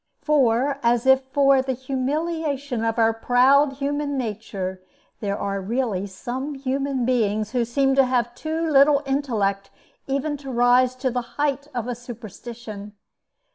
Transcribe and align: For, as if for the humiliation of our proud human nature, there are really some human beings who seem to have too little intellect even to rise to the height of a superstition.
For, 0.17 0.79
as 0.81 1.05
if 1.05 1.21
for 1.25 1.61
the 1.61 1.73
humiliation 1.73 2.83
of 2.83 2.97
our 2.97 3.13
proud 3.13 3.73
human 3.73 4.17
nature, 4.17 4.81
there 5.19 5.37
are 5.37 5.61
really 5.61 6.07
some 6.07 6.55
human 6.55 7.05
beings 7.05 7.51
who 7.51 7.63
seem 7.65 7.93
to 7.93 8.05
have 8.05 8.33
too 8.33 8.67
little 8.67 9.03
intellect 9.05 9.69
even 10.07 10.37
to 10.37 10.49
rise 10.49 10.95
to 10.95 11.11
the 11.11 11.21
height 11.37 11.67
of 11.75 11.87
a 11.87 11.93
superstition. 11.93 12.93